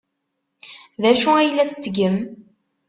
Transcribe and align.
D 1.01 1.03
acu 1.11 1.29
ay 1.35 1.49
la 1.51 1.69
tettgem? 1.69 2.17